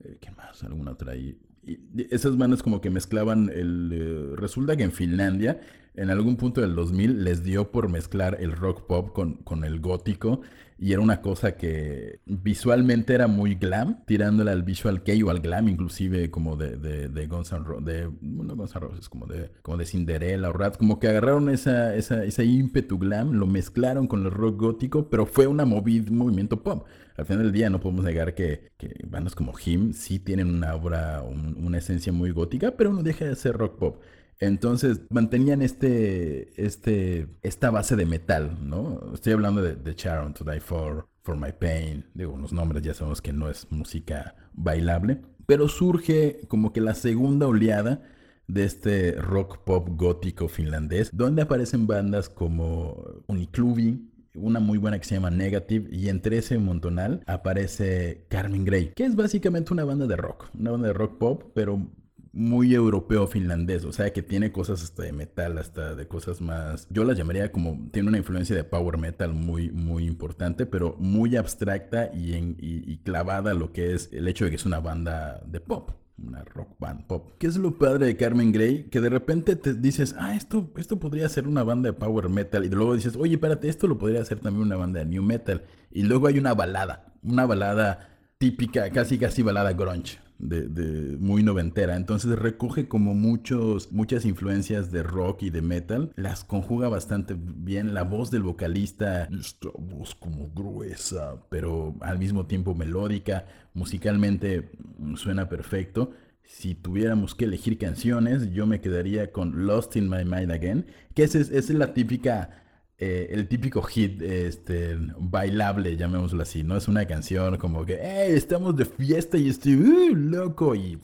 eh, 0.00 0.16
¿qué 0.22 0.30
más? 0.30 0.64
Alguna 0.64 0.92
otra 0.92 1.12
ahí. 1.12 1.38
Y 1.66 1.80
esas 2.08 2.38
bandas 2.38 2.62
como 2.62 2.80
que 2.80 2.88
mezclaban 2.88 3.50
el... 3.50 3.90
Eh, 3.92 4.36
resulta 4.36 4.74
que 4.74 4.84
en 4.84 4.92
Finlandia 4.92 5.60
en 5.98 6.10
algún 6.10 6.36
punto 6.36 6.60
del 6.60 6.74
2000 6.74 7.24
les 7.24 7.42
dio 7.42 7.72
por 7.72 7.88
mezclar 7.88 8.36
el 8.40 8.52
rock 8.52 8.86
pop 8.86 9.12
con, 9.12 9.34
con 9.38 9.64
el 9.64 9.80
gótico 9.80 10.40
y 10.78 10.92
era 10.92 11.02
una 11.02 11.20
cosa 11.20 11.56
que 11.56 12.20
visualmente 12.24 13.12
era 13.12 13.26
muy 13.26 13.56
glam, 13.56 14.04
tirándole 14.06 14.52
al 14.52 14.62
visual 14.62 15.02
kei 15.02 15.20
o 15.24 15.30
al 15.30 15.40
glam 15.40 15.68
inclusive 15.68 16.30
como 16.30 16.54
de, 16.54 16.76
de, 16.76 17.08
de 17.08 17.26
Guns 17.26 17.52
N' 17.52 17.64
Roses, 17.64 18.08
bueno, 18.20 18.54
Guns 18.54 18.76
N' 18.76 19.08
como 19.10 19.26
de, 19.26 19.50
como 19.62 19.76
de 19.76 19.86
Cinderella 19.86 20.48
o 20.48 20.52
Rat, 20.52 20.76
como 20.76 21.00
que 21.00 21.08
agarraron 21.08 21.48
esa, 21.48 21.96
esa, 21.96 22.24
ese 22.24 22.44
ímpetu 22.44 22.96
glam, 22.96 23.32
lo 23.32 23.48
mezclaron 23.48 24.06
con 24.06 24.24
el 24.24 24.30
rock 24.30 24.60
gótico, 24.60 25.10
pero 25.10 25.26
fue 25.26 25.48
una 25.48 25.64
movida, 25.64 26.10
un 26.12 26.18
movimiento 26.18 26.62
pop. 26.62 26.86
Al 27.16 27.26
final 27.26 27.42
del 27.42 27.52
día 27.52 27.68
no 27.68 27.80
podemos 27.80 28.04
negar 28.04 28.34
que, 28.36 28.70
que 28.78 28.94
bandas 29.08 29.34
como 29.34 29.52
Him 29.58 29.92
sí 29.92 30.20
tienen 30.20 30.54
una 30.54 30.76
obra, 30.76 31.24
una 31.24 31.78
esencia 31.78 32.12
muy 32.12 32.30
gótica, 32.30 32.76
pero 32.76 32.92
no 32.92 33.02
deja 33.02 33.24
de 33.24 33.34
ser 33.34 33.56
rock 33.56 33.78
pop. 33.78 34.00
Entonces 34.40 35.00
mantenían 35.10 35.62
este, 35.62 36.64
este, 36.64 37.28
esta 37.42 37.70
base 37.70 37.96
de 37.96 38.06
metal, 38.06 38.58
¿no? 38.62 39.12
Estoy 39.14 39.32
hablando 39.32 39.62
de, 39.62 39.74
de 39.74 39.94
Sharon, 39.94 40.34
To 40.34 40.44
Die 40.44 40.60
For, 40.60 41.08
For 41.22 41.36
My 41.36 41.52
Pain. 41.52 42.06
Digo, 42.14 42.36
los 42.36 42.52
nombres 42.52 42.82
ya 42.82 42.94
sabemos 42.94 43.20
que 43.20 43.32
no 43.32 43.50
es 43.50 43.66
música 43.70 44.36
bailable. 44.52 45.22
Pero 45.46 45.68
surge 45.68 46.40
como 46.48 46.72
que 46.72 46.80
la 46.80 46.94
segunda 46.94 47.46
oleada 47.46 48.02
de 48.48 48.64
este 48.64 49.12
rock 49.12 49.58
pop 49.64 49.88
gótico 49.92 50.48
finlandés, 50.48 51.10
donde 51.12 51.42
aparecen 51.42 51.86
bandas 51.86 52.28
como 52.28 53.22
Uniclubi, 53.26 54.10
una 54.34 54.60
muy 54.60 54.78
buena 54.78 54.98
que 54.98 55.04
se 55.04 55.14
llama 55.14 55.30
Negative 55.30 55.88
y 55.90 56.08
entre 56.08 56.38
ese 56.38 56.58
montonal 56.58 57.22
aparece 57.26 58.24
Carmen 58.28 58.64
Grey, 58.64 58.92
que 58.94 59.04
es 59.04 59.16
básicamente 59.16 59.72
una 59.72 59.84
banda 59.84 60.06
de 60.06 60.16
rock, 60.16 60.48
una 60.58 60.70
banda 60.70 60.88
de 60.88 60.94
rock 60.94 61.18
pop, 61.18 61.42
pero 61.54 61.86
muy 62.32 62.74
europeo 62.74 63.26
finlandés, 63.26 63.84
o 63.84 63.92
sea 63.92 64.12
que 64.12 64.22
tiene 64.22 64.52
cosas 64.52 64.82
hasta 64.82 65.02
de 65.02 65.12
metal, 65.12 65.58
hasta 65.58 65.94
de 65.94 66.06
cosas 66.06 66.40
más, 66.40 66.86
yo 66.90 67.04
las 67.04 67.16
llamaría 67.16 67.50
como, 67.52 67.88
tiene 67.90 68.08
una 68.08 68.18
influencia 68.18 68.54
de 68.54 68.64
power 68.64 68.98
metal 68.98 69.34
muy, 69.34 69.70
muy 69.70 70.06
importante, 70.06 70.66
pero 70.66 70.96
muy 70.98 71.36
abstracta 71.36 72.10
y, 72.14 72.34
en, 72.34 72.56
y, 72.60 72.98
clavada 72.98 73.54
lo 73.54 73.72
que 73.72 73.94
es 73.94 74.10
el 74.12 74.28
hecho 74.28 74.44
de 74.44 74.50
que 74.50 74.56
es 74.56 74.66
una 74.66 74.80
banda 74.80 75.42
de 75.46 75.60
pop 75.60 75.92
una 76.18 76.42
rock 76.42 76.76
band 76.80 77.06
pop. 77.06 77.30
¿Qué 77.38 77.46
es 77.46 77.56
lo 77.56 77.78
padre 77.78 78.06
de 78.06 78.16
Carmen 78.16 78.50
Gray? 78.50 78.88
Que 78.90 79.00
de 79.00 79.08
repente 79.08 79.54
te 79.54 79.72
dices, 79.72 80.16
ah, 80.18 80.34
esto, 80.34 80.68
esto 80.76 80.98
podría 80.98 81.28
ser 81.28 81.46
una 81.46 81.62
banda 81.62 81.90
de 81.90 81.92
power 81.92 82.28
metal. 82.28 82.64
Y 82.64 82.68
luego 82.68 82.96
dices, 82.96 83.14
oye, 83.14 83.34
espérate, 83.34 83.68
esto 83.68 83.86
lo 83.86 83.98
podría 83.98 84.24
ser 84.24 84.40
también 84.40 84.66
una 84.66 84.74
banda 84.74 84.98
de 84.98 85.06
new 85.06 85.22
metal. 85.22 85.62
Y 85.92 86.02
luego 86.02 86.26
hay 86.26 86.40
una 86.40 86.54
balada, 86.54 87.12
una 87.22 87.46
balada 87.46 88.18
típica, 88.38 88.90
casi 88.90 89.16
casi 89.16 89.42
balada 89.42 89.72
grunge 89.74 90.18
de, 90.38 91.16
muy 91.18 91.42
noventera. 91.42 91.96
Entonces 91.96 92.38
recoge 92.38 92.88
como 92.88 93.14
muchos, 93.14 93.92
muchas 93.92 94.24
influencias 94.24 94.90
de 94.90 95.02
rock 95.02 95.42
y 95.42 95.50
de 95.50 95.62
metal. 95.62 96.12
Las 96.16 96.44
conjuga 96.44 96.88
bastante 96.88 97.34
bien. 97.38 97.94
La 97.94 98.04
voz 98.04 98.30
del 98.30 98.42
vocalista, 98.42 99.24
esta 99.24 99.68
voz 99.78 100.14
como 100.14 100.50
gruesa, 100.54 101.36
pero 101.48 101.94
al 102.00 102.18
mismo 102.18 102.46
tiempo 102.46 102.74
melódica. 102.74 103.46
Musicalmente 103.74 104.70
mm, 104.98 105.16
suena 105.16 105.48
perfecto. 105.48 106.12
Si 106.44 106.74
tuviéramos 106.74 107.34
que 107.34 107.44
elegir 107.44 107.76
canciones, 107.76 108.50
yo 108.52 108.66
me 108.66 108.80
quedaría 108.80 109.32
con 109.32 109.66
Lost 109.66 109.96
in 109.96 110.08
My 110.08 110.24
Mind 110.24 110.50
Again, 110.50 110.86
que 111.14 111.24
es, 111.24 111.34
es 111.34 111.68
la 111.70 111.92
típica 111.92 112.64
eh, 113.00 113.28
el 113.30 113.46
típico 113.46 113.80
hit 113.82 114.20
este, 114.22 114.96
bailable, 115.18 115.96
llamémoslo 115.96 116.42
así, 116.42 116.64
¿no? 116.64 116.76
Es 116.76 116.88
una 116.88 117.06
canción 117.06 117.56
como 117.56 117.86
que, 117.86 117.96
hey, 118.02 118.32
estamos 118.34 118.76
de 118.76 118.86
fiesta 118.86 119.38
y 119.38 119.48
estoy 119.48 119.76
uh, 119.76 120.14
loco 120.16 120.74
y... 120.74 120.98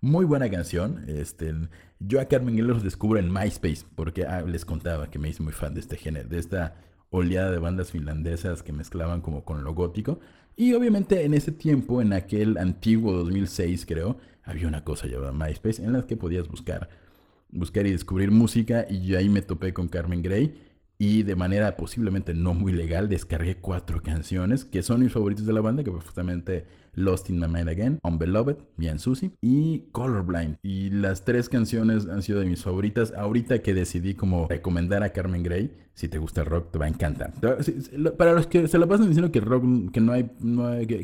Muy 0.00 0.24
buena 0.24 0.50
canción. 0.50 1.04
Este, 1.06 1.54
yo 2.00 2.20
a 2.20 2.24
Carmen 2.24 2.56
Gil 2.56 2.66
los 2.66 2.82
descubro 2.82 3.20
en 3.20 3.32
MySpace, 3.32 3.84
porque 3.94 4.24
ah, 4.24 4.42
les 4.42 4.64
contaba 4.64 5.08
que 5.08 5.20
me 5.20 5.28
hice 5.28 5.42
muy 5.42 5.52
fan 5.52 5.74
de 5.74 5.80
este 5.80 5.96
género, 5.96 6.28
de 6.28 6.38
esta 6.38 6.74
oleada 7.10 7.52
de 7.52 7.58
bandas 7.58 7.92
finlandesas 7.92 8.64
que 8.64 8.72
mezclaban 8.72 9.20
como 9.20 9.44
con 9.44 9.62
lo 9.62 9.72
gótico. 9.74 10.18
Y 10.56 10.74
obviamente 10.74 11.24
en 11.24 11.34
ese 11.34 11.52
tiempo, 11.52 12.02
en 12.02 12.12
aquel 12.12 12.58
antiguo 12.58 13.12
2006 13.12 13.86
creo, 13.86 14.16
había 14.42 14.66
una 14.66 14.82
cosa 14.82 15.06
llamada 15.06 15.32
MySpace 15.32 15.84
en 15.84 15.92
la 15.92 16.06
que 16.06 16.16
podías 16.16 16.48
buscar 16.48 16.88
buscar 17.52 17.86
y 17.86 17.92
descubrir 17.92 18.30
música 18.30 18.86
y 18.88 19.14
ahí 19.14 19.28
me 19.28 19.42
topé 19.42 19.72
con 19.72 19.88
Carmen 19.88 20.22
Gray 20.22 20.54
y 21.00 21.22
de 21.22 21.34
manera 21.34 21.78
posiblemente 21.78 22.34
no 22.34 22.52
muy 22.52 22.72
legal 22.72 23.08
descargué 23.08 23.56
cuatro 23.56 24.02
canciones 24.02 24.66
que 24.66 24.82
son 24.82 25.00
mis 25.00 25.10
favoritos 25.10 25.46
de 25.46 25.54
la 25.54 25.62
banda, 25.62 25.82
que 25.82 25.90
fue 25.90 26.00
justamente 26.00 26.66
Lost 26.92 27.30
in 27.30 27.40
My 27.40 27.48
Mind 27.48 27.70
Again, 27.70 28.00
Unbeloved, 28.02 28.56
Bien 28.76 28.98
Susie 28.98 29.30
y 29.40 29.84
Colorblind. 29.92 30.58
Y 30.62 30.90
las 30.90 31.24
tres 31.24 31.48
canciones 31.48 32.06
han 32.06 32.22
sido 32.22 32.40
de 32.40 32.46
mis 32.46 32.62
favoritas. 32.62 33.14
Ahorita 33.16 33.60
que 33.60 33.72
decidí 33.72 34.14
como 34.14 34.46
recomendar 34.48 35.02
a 35.02 35.14
Carmen 35.14 35.42
Gray, 35.42 35.74
si 35.94 36.08
te 36.08 36.18
gusta 36.18 36.42
el 36.42 36.48
rock 36.48 36.70
te 36.72 36.78
va 36.78 36.84
a 36.84 36.88
encantar. 36.88 37.32
Para 38.18 38.34
los 38.34 38.46
que 38.46 38.68
se 38.68 38.78
la 38.78 38.86
pasan 38.86 39.08
diciendo 39.08 39.32
que 39.32 39.40
rock, 39.40 39.90
que 39.92 40.02
no 40.02 40.12
hay, 40.12 40.28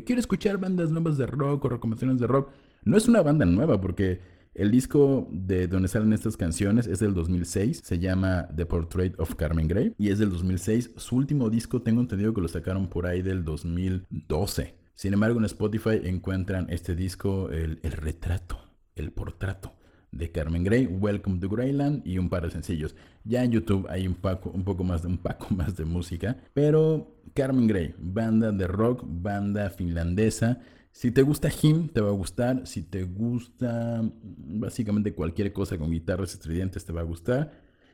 quiero 0.05 0.19
escuchar 0.19 0.59
bandas 0.59 0.91
nuevas 0.91 1.17
de 1.17 1.25
rock 1.25 1.65
o 1.65 1.69
recomendaciones 1.69 2.19
de 2.19 2.27
rock, 2.27 2.51
no 2.83 2.97
es 2.97 3.07
una 3.07 3.23
banda 3.23 3.45
nueva 3.45 3.81
porque 3.81 4.36
el 4.57 4.71
disco 4.71 5.27
de 5.31 5.67
donde 5.67 5.87
salen 5.87 6.13
estas 6.13 6.35
canciones 6.35 6.87
es 6.87 6.97
del 6.97 7.13
2006, 7.13 7.81
se 7.83 7.99
llama 7.99 8.47
The 8.55 8.65
Portrait 8.65 9.13
of 9.19 9.35
Carmen 9.35 9.67
Gray 9.67 9.93
y 9.99 10.09
es 10.09 10.17
del 10.17 10.31
2006. 10.31 10.93
Su 10.97 11.15
último 11.15 11.51
disco 11.51 11.83
tengo 11.83 12.01
entendido 12.01 12.33
que 12.33 12.41
lo 12.41 12.47
sacaron 12.47 12.87
por 12.87 13.05
ahí 13.05 13.21
del 13.21 13.45
2012. 13.45 14.73
Sin 14.95 15.13
embargo, 15.13 15.37
en 15.37 15.45
Spotify 15.45 16.01
encuentran 16.05 16.65
este 16.71 16.95
disco, 16.95 17.51
el, 17.51 17.79
retrato, 17.83 18.59
el 18.95 19.11
portrato 19.11 19.73
de 20.11 20.31
Carmen 20.31 20.63
Gray, 20.63 20.87
Welcome 20.87 21.39
to 21.39 21.49
Greyland 21.49 22.01
y 22.03 22.17
un 22.17 22.29
par 22.29 22.43
de 22.43 22.49
sencillos. 22.49 22.95
Ya 23.23 23.43
en 23.43 23.51
YouTube 23.51 23.85
hay 23.91 24.07
un, 24.07 24.15
poco, 24.15 24.49
un 24.49 24.63
poco 24.63 24.83
más 24.83 25.03
de 25.03 25.09
un 25.09 25.19
poco 25.19 25.47
más 25.53 25.77
de 25.77 25.85
música, 25.85 26.35
pero 26.55 27.15
Carmen 27.37 27.67
Gray, 27.67 27.93
banda 27.97 28.51
de 28.51 28.67
rock, 28.67 29.03
banda 29.05 29.69
finlandesa 29.69 30.59
si 30.97 31.11
te 31.11 31.21
gusta 31.21 31.49
Him, 31.61 31.89
te 31.89 32.01
va 32.01 32.09
a 32.09 32.13
gustar. 32.13 32.65
Si 32.65 32.81
te 32.81 33.03
gusta 33.03 34.01
mm, 34.01 34.59
básicamente 34.59 35.13
cualquier 35.13 35.53
cosa 35.53 35.77
con 35.77 35.91
guitarras 35.91 36.33
estridentes, 36.33 36.85
te 36.85 36.91
va 36.91 37.01
a 37.01 37.03
gustar. 37.03 37.51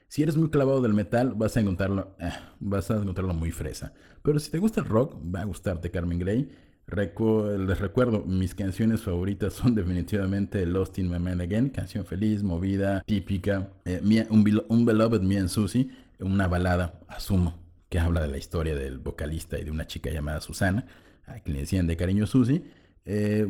Si 0.08 0.24
eres 0.24 0.38
muy 0.38 0.50
clavado 0.50 0.82
del 0.82 0.94
metal, 0.94 1.34
vas 1.36 1.58
a 1.58 1.60
encontrarlo, 1.60 2.16
eh, 2.18 2.32
vas 2.62 2.90
a 2.92 2.96
encontrarlo 2.96 3.34
muy 3.34 3.52
fresa. 3.52 3.92
Pero 4.22 4.40
si 4.40 4.50
te 4.52 4.58
gusta 4.58 4.80
el 4.80 4.88
rock, 4.88 5.18
va 5.18 5.42
a 5.42 5.44
gustarte 5.44 5.92
Carmen 5.92 6.18
Gray. 6.18 6.50
les 6.88 7.80
recuerdo, 7.80 8.24
mis 8.24 8.56
canciones 8.56 9.02
favoritas 9.02 9.52
son 9.52 9.76
definitivamente 9.76 10.66
Lost 10.66 10.98
in 10.98 11.10
My 11.10 11.20
Mind 11.20 11.42
Again, 11.42 11.72
canción 11.72 12.06
feliz, 12.06 12.42
movida, 12.42 13.04
típica. 13.06 13.74
Eh, 13.84 14.00
un, 14.30 14.86
Beloved 14.86 15.24
Me 15.24 15.40
and 15.40 15.50
Susie, 15.50 15.90
una 16.22 16.48
balada, 16.48 17.02
asumo, 17.10 17.63
que 17.94 18.00
habla 18.00 18.22
de 18.22 18.28
la 18.28 18.40
historia 18.40 18.74
del 18.74 18.98
vocalista 18.98 19.60
y 19.60 19.64
de 19.64 19.70
una 19.70 19.86
chica 19.86 20.10
llamada 20.10 20.42
Susana, 20.42 20.88
a 21.28 21.42
quien 21.42 21.54
le 21.54 21.60
decían 21.60 21.86
de 21.86 21.96
cariño 21.96 22.26
Susie. 22.26 22.64
Eh, 23.06 23.48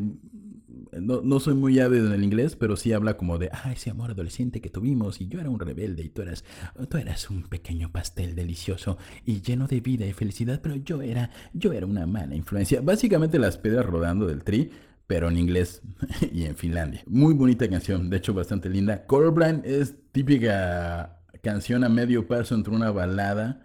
no, 1.00 1.21
no, 1.21 1.39
soy 1.39 1.53
muy 1.53 1.79
ávido 1.79 2.07
en 2.07 2.12
el 2.12 2.25
inglés, 2.25 2.57
pero 2.57 2.75
sí 2.75 2.91
habla 2.91 3.15
como 3.15 3.38
de, 3.38 3.50
ah, 3.53 3.71
ese 3.71 3.89
amor 3.89 4.12
adolescente 4.12 4.59
que 4.59 4.69
tuvimos 4.69 5.21
y 5.21 5.29
yo 5.29 5.39
era 5.39 5.50
un 5.50 5.62
rebelde 5.62 6.03
y 6.03 6.09
tú 6.09 6.23
eras, 6.23 6.43
tú 6.89 6.97
eras 6.97 7.29
un 7.29 7.43
pequeño 7.43 7.93
pastel 7.93 8.35
delicioso 8.35 8.97
y 9.23 9.41
lleno 9.41 9.65
de 9.67 9.79
vida 9.79 10.05
y 10.05 10.12
felicidad, 10.12 10.59
pero 10.62 10.75
yo 10.75 11.01
era, 11.01 11.29
yo 11.53 11.71
era 11.71 11.85
una 11.85 12.05
mala 12.05 12.35
influencia. 12.35 12.81
Básicamente 12.81 13.39
las 13.39 13.57
piedras 13.57 13.85
rodando 13.85 14.27
del 14.27 14.43
tri, 14.43 14.71
pero 15.07 15.29
en 15.29 15.38
inglés 15.38 15.81
y 16.33 16.43
en 16.43 16.57
Finlandia. 16.57 17.01
Muy 17.07 17.33
bonita 17.33 17.69
canción, 17.69 18.09
de 18.09 18.17
hecho 18.17 18.33
bastante 18.33 18.67
linda. 18.67 19.05
Colorblind 19.05 19.65
es 19.65 19.95
típica 20.12 21.21
canción 21.41 21.85
a 21.85 21.88
medio 21.88 22.27
paso 22.27 22.55
entre 22.55 22.75
una 22.75 22.91
balada 22.91 23.62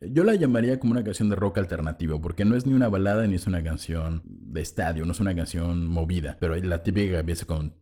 yo 0.00 0.24
la 0.24 0.34
llamaría 0.34 0.80
como 0.80 0.92
una 0.92 1.04
canción 1.04 1.28
de 1.28 1.36
rock 1.36 1.58
alternativo, 1.58 2.20
porque 2.20 2.44
no 2.44 2.56
es 2.56 2.66
ni 2.66 2.72
una 2.72 2.88
balada 2.88 3.26
ni 3.26 3.34
es 3.34 3.46
una 3.46 3.62
canción 3.62 4.22
de 4.24 4.62
estadio, 4.62 5.04
no 5.04 5.12
es 5.12 5.20
una 5.20 5.34
canción 5.34 5.86
movida, 5.86 6.36
pero 6.40 6.56
la 6.56 6.82
típica 6.82 7.18
empieza 7.20 7.44
con... 7.46 7.74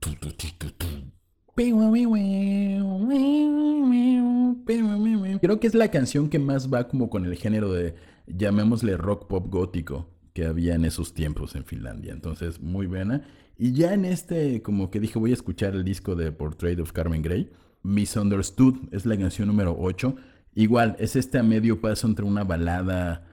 Creo 5.41 5.61
que 5.61 5.67
es 5.67 5.75
la 5.75 5.91
canción 5.91 6.29
que 6.29 6.39
más 6.39 6.73
va 6.73 6.89
como 6.89 7.09
con 7.09 7.25
el 7.25 7.37
género 7.37 7.73
de, 7.73 7.95
llamémosle 8.27 8.97
rock 8.97 9.29
pop 9.29 9.47
gótico 9.49 10.11
que 10.33 10.45
había 10.47 10.75
en 10.75 10.85
esos 10.85 11.15
tiempos 11.15 11.55
en 11.55 11.65
Finlandia. 11.65 12.13
Entonces, 12.13 12.61
muy 12.61 12.87
buena. 12.87 13.23
Y 13.57 13.73
ya 13.73 13.93
en 13.93 14.05
este, 14.05 14.63
como 14.63 14.91
que 14.91 15.01
dije, 15.01 15.19
voy 15.19 15.31
a 15.33 15.35
escuchar 15.35 15.75
el 15.75 15.85
disco 15.85 16.15
de 16.15 16.31
Portrait 16.31 16.79
of 16.81 16.93
Carmen 16.93 17.23
Gray. 17.23 17.51
Misunderstood 17.83 18.77
es 18.93 19.07
la 19.07 19.17
canción 19.17 19.49
número 19.49 19.77
8 19.79 20.15
Igual, 20.55 20.97
es 20.99 21.17
este 21.17 21.39
a 21.39 21.43
medio 21.43 21.81
paso 21.81 22.07
entre 22.07 22.25
una 22.25 22.45
balada, 22.45 23.27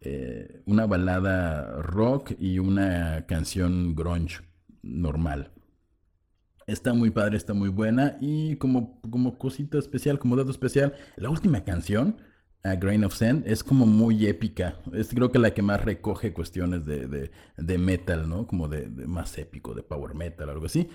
eh, 0.00 0.62
una 0.66 0.86
balada 0.86 1.80
rock 1.82 2.32
y 2.38 2.58
una 2.58 3.24
canción 3.26 3.94
grunge 3.94 4.40
normal. 4.82 5.50
Está 6.66 6.94
muy 6.94 7.10
padre, 7.10 7.36
está 7.36 7.54
muy 7.54 7.68
buena. 7.68 8.16
Y 8.20 8.56
como, 8.56 9.00
como 9.00 9.38
cosita 9.38 9.78
especial, 9.78 10.18
como 10.18 10.36
dato 10.36 10.50
especial, 10.50 10.94
la 11.16 11.30
última 11.30 11.64
canción, 11.64 12.16
A 12.62 12.76
Grain 12.76 13.04
of 13.04 13.14
Sand, 13.14 13.46
es 13.46 13.64
como 13.64 13.86
muy 13.86 14.26
épica. 14.26 14.78
Es 14.92 15.08
creo 15.08 15.32
que 15.32 15.38
la 15.38 15.54
que 15.54 15.62
más 15.62 15.84
recoge 15.84 16.32
cuestiones 16.32 16.84
de, 16.84 17.30
de, 17.56 17.78
metal, 17.78 18.28
¿no? 18.28 18.46
Como 18.46 18.68
de, 18.68 18.88
más 19.06 19.36
épico, 19.38 19.74
de 19.74 19.82
power 19.82 20.14
metal, 20.14 20.48
algo 20.50 20.66
así. 20.66 20.88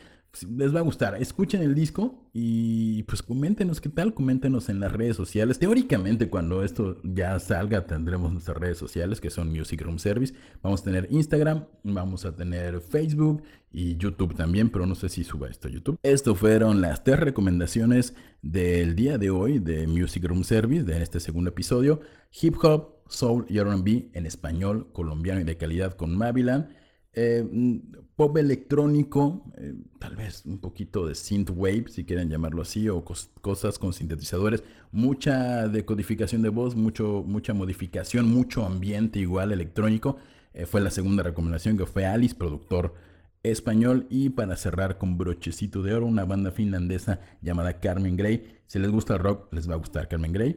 Les 0.44 0.76
va 0.76 0.80
a 0.80 0.84
gustar. 0.84 1.16
Escuchen 1.22 1.62
el 1.62 1.76
disco 1.76 2.30
y 2.34 3.04
pues 3.04 3.22
coméntenos 3.22 3.82
qué 3.82 3.90
tal, 3.90 4.14
coméntenos 4.14 4.70
en 4.70 4.80
las 4.80 4.92
redes 4.92 5.16
sociales. 5.16 5.60
Teóricamente 5.60 6.30
cuando 6.30 6.64
esto 6.64 7.00
ya 7.04 7.40
salga 7.40 7.86
tendremos 7.86 8.32
nuestras 8.32 8.58
redes 8.58 8.78
sociales 8.78 9.22
que 9.22 9.30
son 9.30 9.50
Music 9.50 9.82
Room 9.82 10.00
Service. 10.00 10.34
Vamos 10.62 10.82
a 10.82 10.84
tener 10.86 11.08
Instagram, 11.10 11.66
vamos 11.84 12.26
a 12.26 12.36
tener 12.36 12.82
Facebook 12.82 13.44
y 13.72 13.98
YouTube 13.98 14.36
también, 14.36 14.70
pero 14.70 14.86
no 14.86 14.96
sé 14.96 15.10
si 15.10 15.24
suba 15.24 15.50
esto 15.50 15.68
a 15.68 15.72
YouTube. 15.72 16.00
Esto 16.04 16.36
fueron 16.36 16.82
las 16.82 17.04
tres 17.04 17.20
recomendaciones 17.20 18.16
del 18.42 18.96
día 18.96 19.18
de 19.18 19.30
hoy 19.30 19.60
de 19.60 19.88
Music 19.88 20.24
Room 20.26 20.44
Service, 20.44 20.84
de 20.84 21.02
este 21.02 21.20
segundo 21.20 21.50
episodio. 21.50 22.02
Hip 22.42 22.56
Hop, 22.64 22.96
Soul 23.08 23.46
y 23.50 23.58
R&B 23.58 24.10
en 24.14 24.26
español, 24.26 24.92
colombiano 24.94 25.42
y 25.42 25.44
de 25.44 25.58
calidad 25.58 25.94
con 25.94 26.16
Mavilan. 26.16 26.70
Eh, 27.20 27.82
pop 28.16 28.38
electrónico, 28.38 29.44
eh, 29.58 29.74
tal 29.98 30.16
vez 30.16 30.46
un 30.46 30.60
poquito 30.60 31.08
de 31.08 31.16
synthwave, 31.16 31.86
si 31.90 32.06
quieren 32.06 32.30
llamarlo 32.30 32.62
así, 32.62 32.90
o 32.90 33.04
cosas 33.42 33.80
con 33.80 33.92
sintetizadores, 33.92 34.64
mucha 34.92 35.68
decodificación 35.68 36.44
de 36.44 36.50
voz, 36.50 36.76
mucho, 36.76 37.24
mucha 37.26 37.56
modificación, 37.56 38.30
mucho 38.30 38.64
ambiente 38.64 39.18
igual 39.18 39.52
electrónico. 39.52 40.18
Eh, 40.54 40.68
fue 40.68 40.80
la 40.80 40.92
segunda 40.92 41.24
recomendación 41.24 41.76
que 41.76 41.88
fue 41.88 42.06
Alice, 42.06 42.36
productor 42.36 42.94
español. 43.42 44.06
Y 44.12 44.30
para 44.30 44.56
cerrar 44.56 45.00
con 45.00 45.18
brochecito 45.18 45.82
de 45.82 45.96
oro, 45.96 46.06
una 46.06 46.26
banda 46.26 46.52
finlandesa 46.52 47.20
llamada 47.42 47.80
Carmen 47.80 48.16
Grey. 48.16 48.60
Si 48.68 48.78
les 48.78 48.92
gusta 48.92 49.16
el 49.16 49.22
rock, 49.22 49.52
les 49.54 49.68
va 49.68 49.74
a 49.74 49.78
gustar 49.78 50.08
Carmen 50.08 50.34
Grey. 50.34 50.56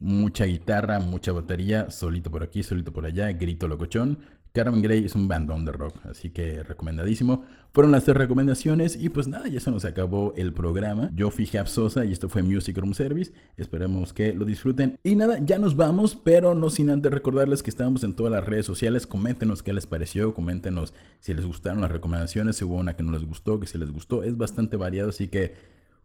Mucha 0.00 0.44
guitarra, 0.44 0.98
mucha 0.98 1.30
batería, 1.30 1.88
solito 1.90 2.32
por 2.32 2.42
aquí, 2.42 2.64
solito 2.64 2.92
por 2.92 3.06
allá, 3.06 3.30
grito 3.32 3.68
locochón. 3.68 4.18
Carmen 4.52 4.82
Gray 4.82 5.04
es 5.04 5.14
un 5.14 5.28
bandón 5.28 5.64
de 5.64 5.72
rock, 5.72 5.94
así 6.06 6.30
que 6.30 6.62
recomendadísimo. 6.62 7.44
Fueron 7.72 7.92
las 7.92 8.04
tres 8.04 8.16
recomendaciones 8.16 8.96
y 8.96 9.08
pues 9.08 9.28
nada, 9.28 9.46
ya 9.46 9.60
se 9.60 9.70
nos 9.70 9.84
acabó 9.84 10.34
el 10.36 10.52
programa. 10.52 11.10
Yo 11.14 11.30
fui 11.30 11.46
Jab 11.46 11.68
Sosa 11.68 12.04
y 12.04 12.12
esto 12.12 12.28
fue 12.28 12.42
Music 12.42 12.76
Room 12.76 12.94
Service. 12.94 13.32
Esperemos 13.56 14.12
que 14.12 14.32
lo 14.32 14.44
disfruten. 14.44 14.98
Y 15.04 15.14
nada, 15.14 15.38
ya 15.40 15.60
nos 15.60 15.76
vamos, 15.76 16.16
pero 16.16 16.56
no 16.56 16.68
sin 16.68 16.90
antes 16.90 17.12
recordarles 17.12 17.62
que 17.62 17.70
estamos 17.70 18.02
en 18.02 18.14
todas 18.14 18.32
las 18.32 18.44
redes 18.44 18.66
sociales. 18.66 19.06
Coméntenos 19.06 19.62
qué 19.62 19.72
les 19.72 19.86
pareció, 19.86 20.34
coméntenos 20.34 20.94
si 21.20 21.32
les 21.32 21.46
gustaron 21.46 21.80
las 21.80 21.92
recomendaciones, 21.92 22.56
si 22.56 22.64
hubo 22.64 22.74
una 22.74 22.96
que 22.96 23.04
no 23.04 23.12
les 23.12 23.24
gustó, 23.24 23.60
que 23.60 23.68
si 23.68 23.78
les 23.78 23.92
gustó. 23.92 24.24
Es 24.24 24.36
bastante 24.36 24.76
variado, 24.76 25.10
así 25.10 25.28
que 25.28 25.54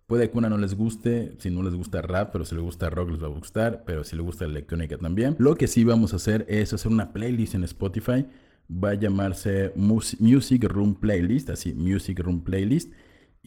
Puede 0.07 0.29
que 0.29 0.37
una 0.37 0.49
no 0.49 0.57
les 0.57 0.75
guste, 0.75 1.33
si 1.39 1.49
no 1.49 1.63
les 1.63 1.73
gusta 1.73 2.01
rap, 2.01 2.31
pero 2.31 2.45
si 2.45 2.53
les 2.53 2.63
gusta 2.63 2.91
rock 2.91 3.09
les 3.11 3.23
va 3.23 3.27
a 3.27 3.31
gustar, 3.31 3.83
pero 3.85 4.03
si 4.03 4.15
les 4.15 4.23
gusta 4.23 4.45
electrónica 4.45 4.97
también. 4.97 5.35
Lo 5.39 5.55
que 5.55 5.67
sí 5.67 5.83
vamos 5.83 6.13
a 6.13 6.17
hacer 6.17 6.45
es 6.47 6.73
hacer 6.73 6.91
una 6.91 7.11
playlist 7.11 7.55
en 7.55 7.63
Spotify. 7.63 8.27
Va 8.71 8.91
a 8.91 8.93
llamarse 8.93 9.73
Music 9.75 10.63
Room 10.65 10.95
Playlist, 10.95 11.49
así, 11.49 11.73
Music 11.73 12.19
Room 12.19 12.43
Playlist. 12.43 12.91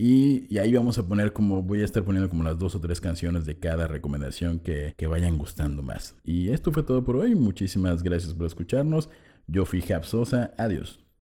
Y, 0.01 0.57
ahí 0.59 0.73
vamos 0.73 0.97
a 0.99 1.09
poner 1.09 1.33
como, 1.33 1.61
voy 1.61 1.83
a 1.83 1.85
estar 1.85 2.05
poniendo 2.05 2.31
como 2.31 2.45
las 2.45 2.57
dos 2.57 2.75
o 2.77 2.81
tres 2.81 3.01
canciones 3.01 3.47
de 3.47 3.59
cada 3.59 3.89
recomendación 3.89 4.61
que, 4.61 4.95
vayan 5.09 5.39
gustando 5.39 5.83
más. 5.83 6.17
Y 6.25 6.51
esto 6.51 6.73
fue 6.73 6.85
todo 6.85 7.05
por 7.05 7.17
hoy. 7.17 7.35
Muchísimas 7.35 8.03
gracias 8.03 8.35
por 8.35 8.47
escucharnos. 8.47 9.11
Yo 9.49 9.65
fui 9.65 9.81
Jab 9.81 10.05
Sosa. 10.05 10.53
Adiós. 10.57 11.08